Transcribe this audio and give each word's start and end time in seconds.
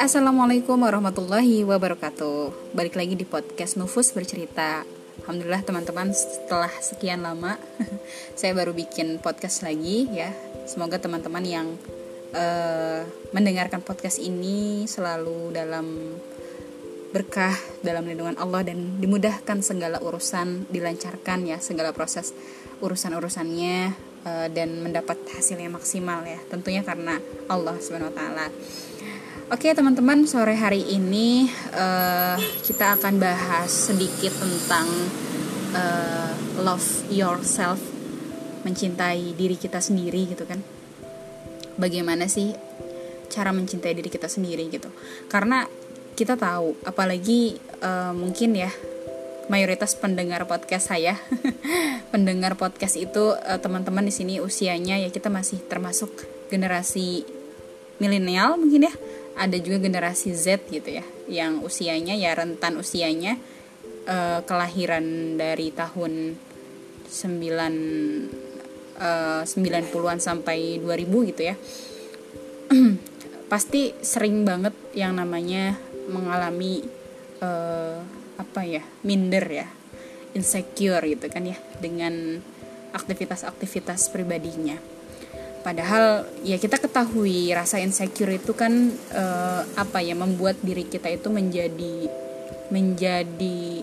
Assalamualaikum 0.00 0.80
warahmatullahi 0.80 1.60
wabarakatuh. 1.68 2.72
Balik 2.72 2.96
lagi 2.96 3.12
di 3.12 3.28
podcast 3.28 3.76
Nufus 3.76 4.16
Bercerita. 4.16 4.88
Alhamdulillah 5.20 5.60
teman-teman 5.60 6.08
setelah 6.16 6.72
sekian 6.80 7.20
lama 7.20 7.60
Saya 8.40 8.56
baru 8.56 8.72
bikin 8.72 9.20
podcast 9.20 9.60
lagi 9.60 10.08
ya. 10.08 10.32
Semoga 10.64 10.96
teman-teman 10.96 11.44
yang 11.44 11.68
uh, 12.32 13.04
mendengarkan 13.36 13.84
podcast 13.84 14.16
ini 14.16 14.88
Selalu 14.88 15.52
dalam 15.52 16.16
berkah 17.12 17.52
dalam 17.84 18.08
lindungan 18.08 18.40
Allah 18.40 18.64
Dan 18.64 19.04
dimudahkan 19.04 19.60
segala 19.60 20.00
urusan 20.00 20.64
Dilancarkan 20.72 21.44
ya 21.44 21.60
segala 21.60 21.92
proses 21.92 22.32
urusan-urusannya 22.80 24.13
uh, 24.24 24.48
Dan 24.48 24.80
mendapat 24.82 25.20
hasil 25.36 25.60
yang 25.60 25.76
maksimal 25.76 26.24
ya 26.26 26.40
Tentunya 26.48 26.82
karena 26.82 27.20
Allah 27.46 27.76
subhanahu 27.78 28.10
wa 28.12 28.16
ta'ala 28.16 28.46
Oke 29.52 29.68
teman-teman 29.76 30.24
sore 30.24 30.56
hari 30.56 30.80
ini 30.88 31.44
uh, 31.76 32.40
kita 32.64 32.96
akan 32.96 33.20
bahas 33.20 33.68
sedikit 33.68 34.32
tentang 34.40 34.88
uh, 35.76 36.32
love 36.64 37.12
yourself, 37.12 37.76
mencintai 38.64 39.36
diri 39.36 39.60
kita 39.60 39.84
sendiri 39.84 40.32
gitu 40.32 40.48
kan. 40.48 40.64
Bagaimana 41.76 42.24
sih 42.24 42.56
cara 43.28 43.52
mencintai 43.52 43.92
diri 43.92 44.08
kita 44.08 44.32
sendiri 44.32 44.64
gitu? 44.72 44.88
Karena 45.28 45.68
kita 46.16 46.40
tahu, 46.40 46.80
apalagi 46.88 47.60
uh, 47.84 48.16
mungkin 48.16 48.56
ya 48.56 48.72
mayoritas 49.48 49.94
pendengar 49.98 50.48
podcast 50.48 50.88
saya, 50.88 51.20
pendengar 52.12 52.56
podcast 52.56 52.96
itu 52.96 53.34
uh, 53.34 53.58
teman-teman 53.60 54.04
di 54.06 54.14
sini 54.14 54.34
usianya 54.40 55.00
ya 55.00 55.08
kita 55.12 55.28
masih 55.28 55.60
termasuk 55.68 56.10
generasi 56.48 57.24
milenial 58.00 58.56
mungkin 58.56 58.88
ya. 58.88 58.94
Ada 59.34 59.58
juga 59.58 59.82
generasi 59.82 60.30
Z 60.30 60.70
gitu 60.70 60.94
ya 60.94 61.02
yang 61.26 61.64
usianya 61.66 62.14
ya 62.14 62.38
rentan 62.38 62.78
usianya 62.78 63.34
uh, 64.06 64.40
kelahiran 64.46 65.34
dari 65.34 65.74
tahun 65.74 66.38
9 67.10 69.00
uh, 69.00 69.42
90-an 69.42 70.18
sampai 70.20 70.78
2000 70.78 71.30
gitu 71.34 71.42
ya. 71.42 71.56
Pasti 73.52 73.92
sering 74.00 74.46
banget 74.46 74.74
yang 74.94 75.18
namanya 75.18 75.76
mengalami 76.08 76.84
uh, 77.42 78.23
apa 78.40 78.66
ya 78.66 78.82
minder 79.06 79.44
ya 79.46 79.66
insecure 80.34 81.04
gitu 81.06 81.30
kan 81.30 81.46
ya 81.46 81.58
dengan 81.78 82.42
aktivitas-aktivitas 82.94 84.10
pribadinya 84.10 84.78
Padahal 85.64 86.28
ya 86.44 86.60
kita 86.60 86.76
ketahui 86.76 87.48
rasa 87.56 87.80
insecure 87.80 88.36
itu 88.36 88.52
kan 88.52 88.92
uh, 89.16 89.64
apa 89.80 90.04
ya 90.04 90.12
membuat 90.12 90.60
diri 90.60 90.84
kita 90.84 91.08
itu 91.08 91.32
menjadi 91.32 92.12
menjadi 92.68 93.80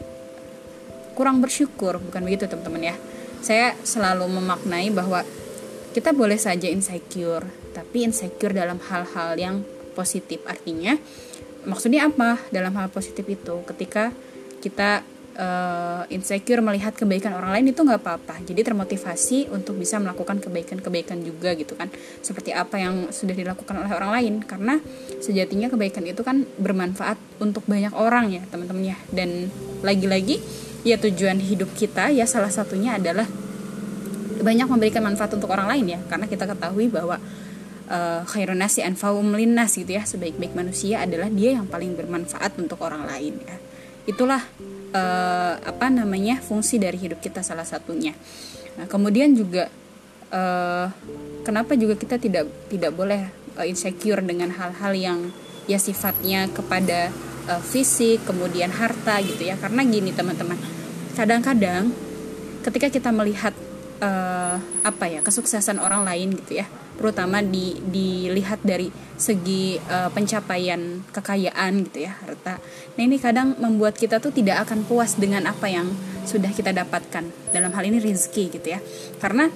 kurang 1.18 1.42
bersyukur, 1.42 1.98
bukan 1.98 2.22
begitu 2.22 2.46
teman-teman 2.46 2.94
ya. 2.94 2.96
Saya 3.42 3.74
selalu 3.82 4.30
memaknai 4.30 4.94
bahwa 4.94 5.26
kita 5.98 6.14
boleh 6.14 6.38
saja 6.38 6.70
insecure, 6.70 7.50
tapi 7.74 8.06
insecure 8.06 8.54
dalam 8.54 8.78
hal-hal 8.78 9.34
yang 9.42 9.66
positif. 9.98 10.38
Artinya 10.46 11.02
maksudnya 11.66 12.06
apa 12.06 12.38
dalam 12.54 12.78
hal 12.78 12.94
positif 12.94 13.26
itu? 13.26 13.58
Ketika 13.66 14.14
kita 14.62 15.02
uh, 15.38 16.04
insecure 16.12 16.60
melihat 16.60 16.96
kebaikan 16.96 17.36
orang 17.38 17.58
lain 17.60 17.72
itu 17.72 17.82
nggak 17.84 18.02
apa-apa. 18.02 18.36
Jadi 18.44 18.62
termotivasi 18.62 19.52
untuk 19.54 19.80
bisa 19.80 20.02
melakukan 20.02 20.42
kebaikan-kebaikan 20.44 21.22
juga 21.24 21.54
gitu 21.56 21.78
kan. 21.78 21.88
Seperti 22.20 22.52
apa 22.52 22.82
yang 22.82 23.10
sudah 23.14 23.36
dilakukan 23.36 23.76
oleh 23.78 23.92
orang 23.92 24.12
lain. 24.22 24.34
Karena 24.44 24.80
sejatinya 25.22 25.72
kebaikan 25.72 26.04
itu 26.08 26.22
kan 26.26 26.44
bermanfaat 26.60 27.18
untuk 27.40 27.64
banyak 27.68 27.94
orang 27.96 28.34
ya 28.34 28.42
teman-teman 28.50 28.96
ya. 28.96 28.98
Dan 29.12 29.52
lagi-lagi 29.86 30.42
ya 30.82 30.98
tujuan 30.98 31.38
hidup 31.38 31.70
kita 31.78 32.10
ya 32.10 32.26
salah 32.26 32.50
satunya 32.50 32.98
adalah 32.98 33.30
banyak 34.42 34.66
memberikan 34.66 35.06
manfaat 35.06 35.34
untuk 35.38 35.54
orang 35.54 35.70
lain 35.70 35.98
ya. 35.98 36.00
Karena 36.10 36.26
kita 36.26 36.50
ketahui 36.50 36.90
bahwa 36.90 37.22
uh, 37.90 38.22
khairun 38.26 38.58
nasi 38.58 38.82
anfa'um 38.82 39.38
linnas 39.38 39.78
gitu 39.78 39.94
ya. 39.94 40.04
Sebaik-baik 40.04 40.58
manusia 40.58 41.06
adalah 41.06 41.30
dia 41.30 41.62
yang 41.62 41.70
paling 41.70 41.94
bermanfaat 41.94 42.58
untuk 42.58 42.82
orang 42.82 43.06
lain 43.06 43.38
ya 43.46 43.71
itulah 44.10 44.42
uh, 44.96 45.56
apa 45.62 45.88
namanya 45.94 46.42
fungsi 46.42 46.82
dari 46.82 46.98
hidup 46.98 47.22
kita 47.22 47.46
salah 47.46 47.66
satunya. 47.66 48.18
Nah, 48.80 48.88
kemudian 48.90 49.36
juga 49.38 49.70
uh, 50.34 50.88
kenapa 51.46 51.78
juga 51.78 51.98
kita 52.00 52.18
tidak 52.18 52.50
tidak 52.72 52.92
boleh 52.96 53.30
uh, 53.58 53.66
insecure 53.68 54.24
dengan 54.24 54.50
hal-hal 54.54 54.94
yang 54.96 55.20
ya 55.70 55.78
sifatnya 55.78 56.50
kepada 56.50 57.14
uh, 57.52 57.62
fisik, 57.62 58.26
kemudian 58.26 58.74
harta 58.74 59.22
gitu 59.22 59.46
ya. 59.46 59.56
Karena 59.60 59.86
gini 59.86 60.10
teman-teman, 60.16 60.58
kadang-kadang 61.14 61.94
ketika 62.66 62.88
kita 62.90 63.10
melihat 63.14 63.54
uh, 64.02 64.58
apa 64.82 65.06
ya 65.10 65.20
kesuksesan 65.22 65.78
orang 65.82 66.06
lain 66.06 66.38
gitu 66.38 66.62
ya 66.62 66.68
terutama 67.02 67.42
di 67.42 67.82
dilihat 67.82 68.62
dari 68.62 68.94
segi 69.18 69.82
uh, 69.90 70.14
pencapaian 70.14 71.02
kekayaan 71.10 71.90
gitu 71.90 72.06
ya 72.06 72.14
harta. 72.14 72.62
Nah 72.94 73.02
ini 73.02 73.18
kadang 73.18 73.58
membuat 73.58 73.98
kita 73.98 74.22
tuh 74.22 74.30
tidak 74.30 74.70
akan 74.70 74.86
puas 74.86 75.18
dengan 75.18 75.50
apa 75.50 75.66
yang 75.66 75.90
sudah 76.30 76.54
kita 76.54 76.70
dapatkan. 76.70 77.26
Dalam 77.50 77.74
hal 77.74 77.84
ini 77.90 77.98
rezeki 77.98 78.44
gitu 78.54 78.68
ya. 78.78 78.80
Karena 79.18 79.50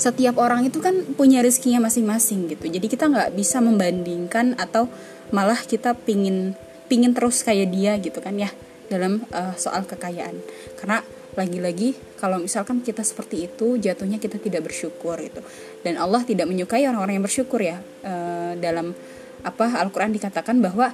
setiap 0.00 0.40
orang 0.40 0.64
itu 0.64 0.80
kan 0.80 1.04
punya 1.14 1.44
rezekinya 1.44 1.84
masing-masing 1.84 2.48
gitu. 2.48 2.72
Jadi 2.72 2.88
kita 2.88 3.12
nggak 3.12 3.36
bisa 3.36 3.60
membandingkan 3.60 4.56
atau 4.56 4.88
malah 5.36 5.60
kita 5.60 5.92
pingin 5.92 6.56
pingin 6.88 7.12
terus 7.12 7.44
kayak 7.44 7.68
dia 7.68 8.00
gitu 8.00 8.24
kan 8.24 8.40
ya 8.40 8.48
dalam 8.88 9.20
uh, 9.36 9.52
soal 9.60 9.84
kekayaan. 9.84 10.40
Karena 10.80 11.04
lagi-lagi 11.32 11.96
kalau 12.20 12.36
misalkan 12.36 12.84
kita 12.84 13.00
seperti 13.00 13.48
itu 13.48 13.80
jatuhnya 13.80 14.20
kita 14.20 14.36
tidak 14.36 14.68
bersyukur 14.68 15.16
itu 15.16 15.40
dan 15.80 15.96
Allah 15.96 16.20
tidak 16.28 16.44
menyukai 16.44 16.84
orang-orang 16.84 17.20
yang 17.20 17.24
bersyukur 17.24 17.60
ya. 17.64 17.80
E, 18.04 18.12
dalam 18.60 18.92
apa 19.42 19.80
Al-Qur'an 19.80 20.12
dikatakan 20.12 20.60
bahwa 20.60 20.92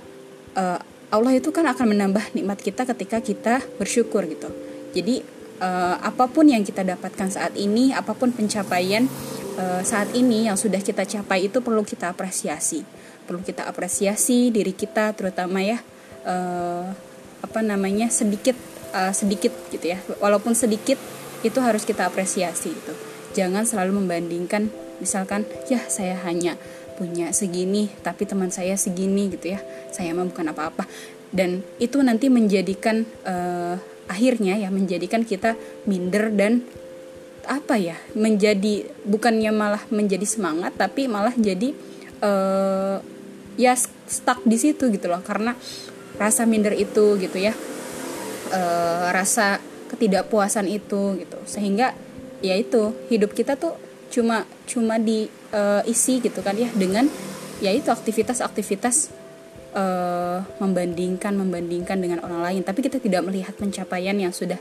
e, 0.54 0.64
Allah 1.08 1.32
itu 1.34 1.50
kan 1.50 1.66
akan 1.66 1.96
menambah 1.96 2.38
nikmat 2.38 2.60
kita 2.62 2.86
ketika 2.94 3.18
kita 3.18 3.54
bersyukur 3.82 4.24
gitu. 4.30 4.46
Jadi 4.94 5.26
e, 5.58 5.68
apa 5.98 6.30
pun 6.30 6.46
yang 6.46 6.62
kita 6.62 6.86
dapatkan 6.86 7.34
saat 7.34 7.58
ini 7.58 7.90
apa 7.90 8.14
pun 8.14 8.30
pencapaian 8.30 9.10
e, 9.58 9.64
saat 9.82 10.14
ini 10.14 10.46
yang 10.46 10.54
sudah 10.54 10.78
kita 10.78 11.02
capai 11.02 11.50
itu 11.50 11.58
perlu 11.58 11.82
kita 11.82 12.14
apresiasi. 12.14 12.86
Perlu 13.26 13.42
kita 13.42 13.66
apresiasi 13.66 14.54
diri 14.54 14.70
kita 14.70 15.12
terutama 15.18 15.60
ya 15.66 15.82
e, 16.22 16.36
apa 17.38 17.60
namanya 17.62 18.10
sedikit 18.10 18.54
uh, 18.92 19.12
sedikit 19.12 19.52
gitu 19.72 19.96
ya. 19.96 19.98
Walaupun 20.20 20.52
sedikit 20.56 20.96
itu 21.46 21.58
harus 21.62 21.86
kita 21.86 22.08
apresiasi 22.08 22.74
gitu. 22.74 22.94
Jangan 23.36 23.68
selalu 23.68 24.02
membandingkan 24.04 24.72
misalkan 24.98 25.46
ya 25.70 25.78
saya 25.86 26.18
hanya 26.26 26.58
punya 26.98 27.30
segini 27.30 27.86
tapi 28.02 28.26
teman 28.26 28.50
saya 28.50 28.74
segini 28.74 29.30
gitu 29.30 29.54
ya. 29.54 29.60
Saya 29.94 30.14
mah 30.16 30.26
bukan 30.26 30.50
apa-apa. 30.50 30.84
Dan 31.28 31.60
itu 31.76 32.00
nanti 32.00 32.32
menjadikan 32.32 33.04
uh, 33.28 33.76
akhirnya 34.08 34.56
ya 34.56 34.72
menjadikan 34.72 35.22
kita 35.22 35.54
minder 35.84 36.32
dan 36.32 36.64
apa 37.48 37.80
ya 37.80 37.96
menjadi 38.12 38.88
bukannya 39.08 39.52
malah 39.52 39.80
menjadi 39.88 40.24
semangat 40.28 40.76
tapi 40.76 41.08
malah 41.08 41.32
jadi 41.32 41.72
uh, 42.20 43.00
ya 43.60 43.76
stuck 44.08 44.40
di 44.48 44.56
situ 44.56 44.88
gitu 44.90 45.06
loh. 45.06 45.20
Karena 45.20 45.54
rasa 46.18 46.48
minder 46.48 46.74
itu 46.74 47.14
gitu 47.20 47.38
ya 47.38 47.54
uh, 48.52 49.08
rasa 49.12 49.62
ketidakpuasan 49.92 50.68
itu 50.68 51.16
gitu. 51.20 51.38
Sehingga 51.48 51.94
ya 52.44 52.54
itu 52.54 52.94
hidup 53.08 53.34
kita 53.34 53.58
tuh 53.58 53.74
cuma 54.08 54.48
cuma 54.64 54.96
diisi 54.96 56.14
uh, 56.18 56.24
gitu 56.24 56.40
kan 56.44 56.54
ya. 56.56 56.68
Dengan 56.72 57.08
ya 57.58 57.74
itu 57.74 57.90
aktivitas-aktivitas 57.90 59.10
uh, 59.74 60.44
membandingkan 60.60 61.34
membandingkan 61.34 61.98
dengan 61.98 62.24
orang 62.24 62.42
lain. 62.44 62.62
Tapi 62.64 62.80
kita 62.84 63.00
tidak 63.00 63.24
melihat 63.26 63.54
pencapaian 63.56 64.16
yang 64.16 64.32
sudah 64.32 64.58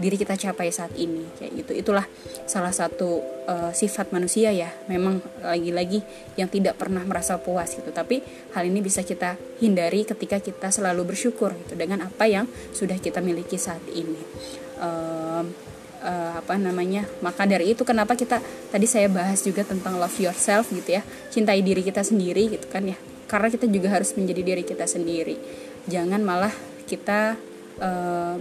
diri 0.00 0.16
kita 0.16 0.34
capai 0.34 0.72
saat 0.72 0.96
ini 0.96 1.28
kayak 1.36 1.52
gitu. 1.60 1.72
Itulah 1.76 2.08
salah 2.48 2.72
satu 2.72 3.20
uh, 3.44 3.70
sifat 3.76 4.10
manusia 4.16 4.48
ya. 4.50 4.72
Memang 4.88 5.20
lagi-lagi 5.44 6.00
yang 6.40 6.48
tidak 6.48 6.80
pernah 6.80 7.04
merasa 7.04 7.36
puas 7.36 7.76
gitu. 7.76 7.92
Tapi 7.92 8.24
hal 8.56 8.64
ini 8.64 8.80
bisa 8.80 9.04
kita 9.04 9.36
hindari 9.60 10.08
ketika 10.08 10.40
kita 10.40 10.72
selalu 10.72 11.12
bersyukur 11.12 11.52
gitu 11.52 11.76
dengan 11.76 12.08
apa 12.08 12.24
yang 12.24 12.48
sudah 12.72 12.96
kita 12.96 13.20
miliki 13.20 13.60
saat 13.60 13.84
ini. 13.92 14.18
Uh, 14.80 15.44
uh, 16.00 16.32
apa 16.40 16.56
namanya? 16.56 17.04
Maka 17.20 17.44
dari 17.44 17.76
itu 17.76 17.84
kenapa 17.84 18.16
kita 18.16 18.40
tadi 18.72 18.88
saya 18.88 19.12
bahas 19.12 19.44
juga 19.44 19.62
tentang 19.68 20.00
love 20.00 20.16
yourself 20.16 20.72
gitu 20.72 20.96
ya. 20.96 21.04
Cintai 21.28 21.60
diri 21.60 21.84
kita 21.84 22.00
sendiri 22.00 22.56
gitu 22.56 22.66
kan 22.72 22.88
ya. 22.88 22.96
Karena 23.28 23.52
kita 23.52 23.68
juga 23.70 23.92
harus 23.92 24.16
menjadi 24.16 24.42
diri 24.42 24.64
kita 24.64 24.88
sendiri. 24.88 25.36
Jangan 25.86 26.24
malah 26.24 26.50
kita 26.88 27.38
uh, 27.78 28.36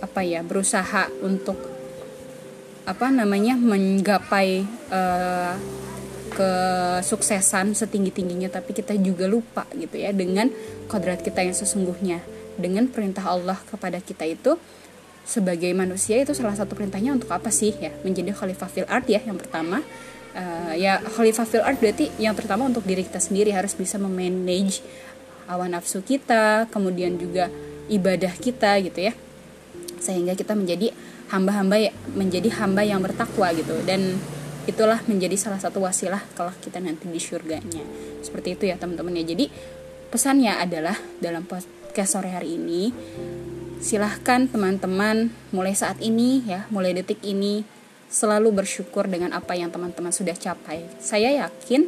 apa 0.00 0.20
ya 0.20 0.44
berusaha 0.44 1.08
untuk 1.24 1.56
apa 2.86 3.10
namanya 3.10 3.58
menggapai 3.58 4.62
uh, 4.94 5.58
kesuksesan 6.36 7.74
setinggi 7.74 8.12
tingginya 8.12 8.46
tapi 8.52 8.76
kita 8.76 8.94
juga 9.00 9.26
lupa 9.26 9.64
gitu 9.74 9.96
ya 9.98 10.12
dengan 10.12 10.52
kodrat 10.86 11.24
kita 11.24 11.42
yang 11.42 11.56
sesungguhnya. 11.56 12.22
Dengan 12.56 12.88
perintah 12.88 13.28
Allah 13.28 13.60
kepada 13.68 14.00
kita 14.00 14.24
itu 14.24 14.56
sebagai 15.26 15.68
manusia 15.76 16.16
itu 16.16 16.32
salah 16.32 16.56
satu 16.56 16.72
perintahnya 16.72 17.12
untuk 17.12 17.28
apa 17.32 17.52
sih 17.52 17.74
ya? 17.76 17.92
Menjadi 18.00 18.32
khalifah 18.32 18.68
fil 18.70 18.88
art 18.88 19.04
ya 19.10 19.20
yang 19.24 19.36
pertama. 19.36 19.82
Uh, 20.36 20.76
ya 20.76 21.00
khalifah 21.00 21.48
fil 21.48 21.64
art 21.64 21.80
berarti 21.80 22.12
yang 22.20 22.36
pertama 22.36 22.68
untuk 22.68 22.84
diri 22.84 23.02
kita 23.02 23.18
sendiri 23.18 23.56
harus 23.56 23.72
bisa 23.72 23.96
memanage 23.96 24.84
hawa 25.48 25.64
nafsu 25.64 26.04
kita 26.04 26.68
kemudian 26.68 27.16
juga 27.16 27.48
ibadah 27.88 28.36
kita 28.36 28.76
gitu 28.84 29.08
ya 29.08 29.16
sehingga 29.98 30.36
kita 30.38 30.54
menjadi 30.54 30.92
hamba-hamba 31.32 31.76
ya, 31.78 31.92
menjadi 32.14 32.48
hamba 32.62 32.86
yang 32.86 33.02
bertakwa 33.02 33.50
gitu. 33.54 33.74
Dan 33.86 34.18
itulah 34.66 34.98
menjadi 35.06 35.38
salah 35.38 35.62
satu 35.62 35.78
wasilah 35.82 36.20
kalau 36.34 36.50
kita 36.58 36.82
nanti 36.82 37.06
di 37.06 37.22
surganya 37.22 37.82
seperti 38.20 38.58
itu 38.58 38.66
ya 38.66 38.76
teman-teman 38.76 39.14
ya. 39.22 39.24
Jadi 39.34 39.46
pesannya 40.10 40.58
adalah 40.58 40.98
dalam 41.22 41.46
podcast 41.46 42.18
sore 42.18 42.34
hari 42.34 42.58
ini 42.58 42.90
silahkan 43.78 44.50
teman-teman 44.50 45.30
mulai 45.54 45.76
saat 45.76 46.02
ini 46.02 46.42
ya 46.42 46.66
mulai 46.72 46.96
detik 46.96 47.22
ini 47.22 47.62
selalu 48.10 48.62
bersyukur 48.62 49.06
dengan 49.06 49.34
apa 49.34 49.54
yang 49.54 49.70
teman-teman 49.70 50.10
sudah 50.10 50.34
capai. 50.34 50.82
Saya 50.98 51.30
yakin 51.46 51.86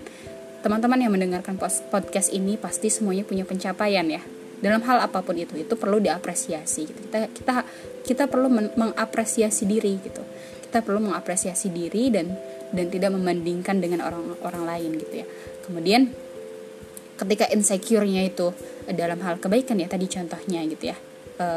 teman-teman 0.62 0.98
yang 1.02 1.14
mendengarkan 1.14 1.58
podcast 1.90 2.30
ini 2.34 2.58
pasti 2.58 2.90
semuanya 2.90 3.22
punya 3.22 3.46
pencapaian 3.46 4.06
ya 4.06 4.22
dalam 4.58 4.82
hal 4.82 4.99
apa 5.06 5.22
pun 5.22 5.38
itu 5.38 5.55
itu 5.55 5.75
perlu 5.78 6.02
diapresiasi 6.02 6.81
gitu. 6.90 7.00
kita 7.08 7.31
kita 7.31 7.55
kita 8.02 8.25
perlu 8.26 8.49
mengapresiasi 8.50 9.69
diri 9.69 10.00
gitu. 10.00 10.25
Kita 10.69 10.84
perlu 10.84 11.00
mengapresiasi 11.00 11.72
diri 11.72 12.12
dan 12.12 12.32
dan 12.69 12.87
tidak 12.93 13.12
membandingkan 13.16 13.81
dengan 13.81 14.05
orang-orang 14.05 14.64
lain 14.64 14.90
gitu 15.00 15.14
ya. 15.25 15.26
Kemudian 15.64 16.12
ketika 17.19 17.46
insecure-nya 17.50 18.25
itu 18.25 18.52
dalam 18.88 19.20
hal 19.20 19.37
kebaikan 19.43 19.76
ya 19.81 19.90
tadi 19.90 20.06
contohnya 20.06 20.62
gitu 20.70 20.94
ya 20.94 20.96
e, 21.38 21.49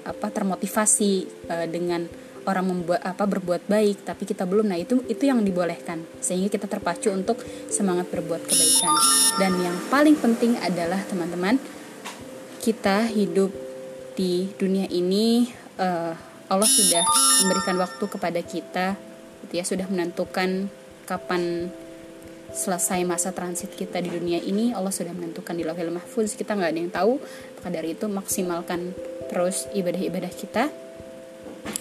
apa 0.00 0.26
termotivasi 0.30 1.12
e, 1.50 1.54
dengan 1.66 2.06
orang 2.48 2.72
membuat 2.72 3.04
apa 3.04 3.28
berbuat 3.28 3.68
baik 3.68 4.06
tapi 4.06 4.24
kita 4.24 4.48
belum 4.48 4.72
nah 4.72 4.78
itu 4.80 5.04
itu 5.06 5.28
yang 5.28 5.44
dibolehkan. 5.44 6.04
Sehingga 6.24 6.48
kita 6.48 6.66
terpacu 6.66 7.12
untuk 7.12 7.40
semangat 7.68 8.08
berbuat 8.08 8.42
kebaikan. 8.44 8.94
Dan 9.36 9.52
yang 9.60 9.76
paling 9.92 10.16
penting 10.16 10.56
adalah 10.60 11.00
teman-teman 11.06 11.60
kita 12.60 13.08
hidup 13.08 13.48
di 14.12 14.52
dunia 14.60 14.84
ini 14.92 15.48
uh, 15.80 16.12
Allah 16.52 16.68
sudah 16.68 17.04
memberikan 17.40 17.76
waktu 17.80 18.04
kepada 18.04 18.40
kita 18.44 18.86
gitu 19.48 19.52
ya 19.56 19.64
sudah 19.64 19.88
menentukan 19.88 20.68
kapan 21.08 21.72
selesai 22.52 23.00
masa 23.06 23.30
transit 23.30 23.72
kita 23.72 24.02
di 24.02 24.12
dunia 24.12 24.42
ini 24.42 24.74
Allah 24.76 24.92
sudah 24.92 25.14
menentukan 25.14 25.56
di 25.56 25.64
lauhil 25.64 25.94
mahfuz. 25.94 26.36
Kita 26.36 26.52
nggak 26.52 26.70
ada 26.70 26.78
yang 26.78 26.92
tahu 26.92 27.12
maka 27.56 27.68
dari 27.72 27.96
itu 27.96 28.04
maksimalkan 28.10 28.92
terus 29.32 29.70
ibadah-ibadah 29.72 30.32
kita. 30.34 30.68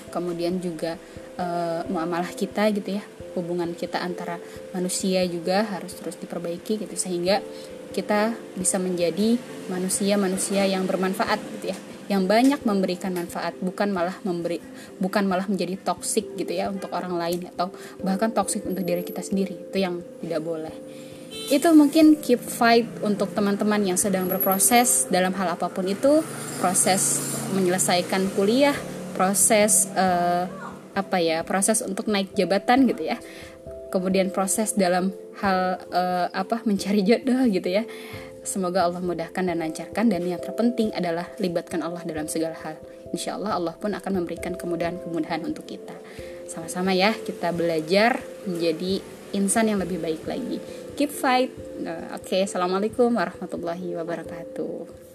Kemudian 0.09 0.63
juga 0.63 0.95
uh, 1.37 1.83
muamalah 1.91 2.31
kita 2.33 2.71
gitu 2.73 2.97
ya 2.97 3.03
hubungan 3.37 3.77
kita 3.77 4.01
antara 4.01 4.41
manusia 4.73 5.21
juga 5.29 5.65
harus 5.65 5.93
terus 5.97 6.15
diperbaiki 6.17 6.81
gitu. 6.85 6.95
Sehingga 6.95 7.41
kita 7.91 8.35
bisa 8.55 8.77
menjadi 8.77 9.37
manusia-manusia 9.67 10.65
yang 10.65 10.85
bermanfaat 10.85 11.39
gitu 11.59 11.75
ya. 11.75 11.77
Yang 12.09 12.23
banyak 12.25 12.61
memberikan 12.65 13.13
manfaat 13.13 13.53
bukan 13.61 13.93
malah 13.93 14.17
memberi 14.25 14.57
bukan 14.97 15.29
malah 15.29 15.45
menjadi 15.45 15.77
toksik 15.77 16.33
gitu 16.41 16.57
ya 16.57 16.73
untuk 16.73 16.89
orang 16.89 17.13
lain 17.13 17.45
atau 17.53 17.69
bahkan 18.01 18.33
toksik 18.33 18.65
untuk 18.65 18.81
diri 18.81 19.05
kita 19.05 19.21
sendiri. 19.21 19.69
Itu 19.69 19.77
yang 19.77 20.01
tidak 20.25 20.41
boleh. 20.41 20.73
Itu 21.53 21.69
mungkin 21.77 22.17
keep 22.17 22.41
fight 22.41 22.89
untuk 23.05 23.33
teman-teman 23.37 23.81
yang 23.85 23.97
sedang 23.97 24.25
berproses 24.25 25.05
dalam 25.13 25.33
hal 25.37 25.53
apa 25.53 25.69
pun 25.69 25.85
itu. 25.85 26.25
Proses 26.57 27.21
menyelesaikan 27.53 28.33
kuliah 28.33 28.73
proses 29.19 29.91
uh, 29.99 30.47
apa 30.95 31.19
ya 31.19 31.43
proses 31.43 31.83
untuk 31.83 32.07
naik 32.07 32.31
jabatan 32.39 32.87
gitu 32.87 33.11
ya 33.11 33.19
kemudian 33.89 34.29
proses 34.33 34.73
dalam 34.73 35.13
hal 35.41 35.81
uh, 35.93 36.27
apa 36.31 36.61
mencari 36.65 37.01
jodoh 37.05 37.45
gitu 37.49 37.69
ya. 37.69 37.83
Semoga 38.39 38.87
Allah 38.87 39.03
mudahkan 39.03 39.43
dan 39.43 39.59
lancarkan 39.59 40.09
dan 40.09 40.23
yang 40.23 40.39
terpenting 40.39 40.89
adalah 40.95 41.27
libatkan 41.37 41.83
Allah 41.83 42.01
dalam 42.07 42.25
segala 42.31 42.55
hal. 42.63 42.79
Insya 43.11 43.35
Allah 43.35 43.57
Allah 43.59 43.75
pun 43.75 43.91
akan 43.91 44.23
memberikan 44.23 44.55
kemudahan-kemudahan 44.55 45.43
untuk 45.43 45.67
kita. 45.67 45.93
Sama-sama 46.47 46.95
ya 46.95 47.13
kita 47.13 47.51
belajar 47.53 48.23
menjadi 48.47 49.03
insan 49.35 49.69
yang 49.69 49.77
lebih 49.77 50.01
baik 50.01 50.25
lagi. 50.25 50.57
Keep 50.97 51.11
fight. 51.11 51.51
Uh, 51.83 52.15
oke 52.15 52.25
okay, 52.25 52.47
assalamualaikum 52.47 53.11
warahmatullahi 53.13 53.95
wabarakatuh 53.95 55.08